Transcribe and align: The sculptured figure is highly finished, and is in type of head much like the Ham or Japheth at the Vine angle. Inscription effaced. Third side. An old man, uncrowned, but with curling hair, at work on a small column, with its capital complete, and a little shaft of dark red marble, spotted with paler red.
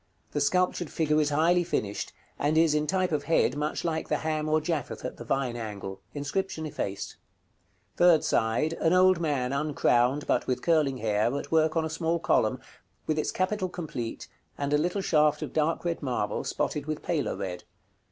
The 0.31 0.41
sculptured 0.41 0.89
figure 0.89 1.21
is 1.21 1.29
highly 1.29 1.63
finished, 1.63 2.11
and 2.39 2.57
is 2.57 2.73
in 2.73 2.87
type 2.87 3.11
of 3.11 3.25
head 3.25 3.55
much 3.55 3.83
like 3.83 4.07
the 4.09 4.17
Ham 4.17 4.49
or 4.49 4.59
Japheth 4.59 5.05
at 5.05 5.17
the 5.17 5.23
Vine 5.23 5.55
angle. 5.55 6.01
Inscription 6.15 6.65
effaced. 6.65 7.17
Third 7.97 8.23
side. 8.23 8.73
An 8.81 8.93
old 8.93 9.19
man, 9.19 9.53
uncrowned, 9.53 10.25
but 10.25 10.47
with 10.47 10.63
curling 10.63 10.97
hair, 10.97 11.37
at 11.37 11.51
work 11.51 11.77
on 11.77 11.85
a 11.85 11.87
small 11.87 12.17
column, 12.17 12.59
with 13.05 13.19
its 13.19 13.29
capital 13.31 13.69
complete, 13.69 14.27
and 14.57 14.73
a 14.73 14.77
little 14.79 15.01
shaft 15.01 15.43
of 15.43 15.53
dark 15.53 15.85
red 15.85 16.01
marble, 16.01 16.43
spotted 16.43 16.87
with 16.87 17.03
paler 17.03 17.35
red. 17.35 17.63